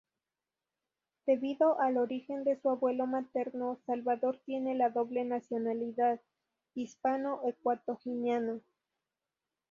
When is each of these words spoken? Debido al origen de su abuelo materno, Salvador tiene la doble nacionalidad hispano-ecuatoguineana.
Debido 1.27 1.79
al 1.79 1.97
origen 1.97 2.43
de 2.43 2.59
su 2.59 2.71
abuelo 2.71 3.05
materno, 3.05 3.79
Salvador 3.85 4.41
tiene 4.47 4.73
la 4.73 4.89
doble 4.89 5.23
nacionalidad 5.25 6.19
hispano-ecuatoguineana. 6.73 8.61